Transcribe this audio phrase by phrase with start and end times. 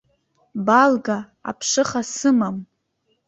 [0.65, 1.17] Балга,
[1.49, 2.57] аԥшыха сымам!